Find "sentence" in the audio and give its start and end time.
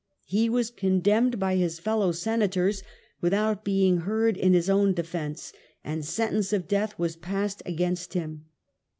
6.03-6.51